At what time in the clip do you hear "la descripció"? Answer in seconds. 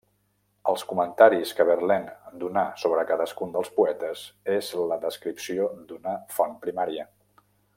4.93-5.69